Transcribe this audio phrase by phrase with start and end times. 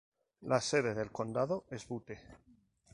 [0.41, 2.19] La sede del condado es Butte.